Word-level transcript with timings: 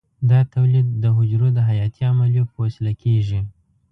دا 0.29 0.39
تولید 0.53 0.87
د 1.03 1.05
حجرو 1.17 1.47
د 1.53 1.59
حیاتي 1.69 2.01
عملیو 2.11 2.49
په 2.51 2.55
وسیله 2.63 2.93
کېږي. 3.01 3.39